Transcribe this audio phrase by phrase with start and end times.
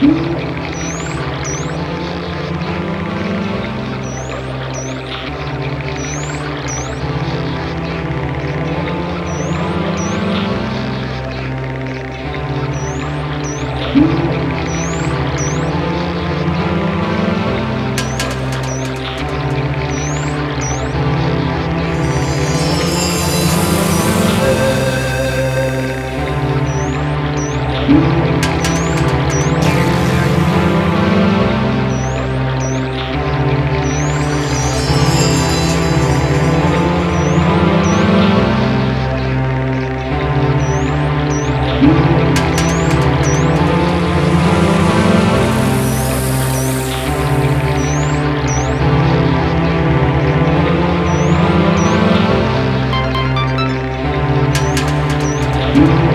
[0.00, 0.28] Thank mm -hmm.
[14.22, 14.27] you.
[55.78, 56.07] You